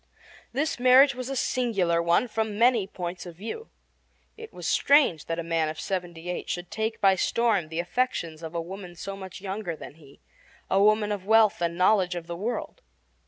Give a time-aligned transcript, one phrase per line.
[0.51, 3.69] This marriage was a singular one from many points of view.
[4.35, 8.41] It was strange that a man of seventy eight should take by storm the affections
[8.41, 10.19] of a woman so much younger than he
[10.71, 12.81] a woman of wealth and knowledge of the world.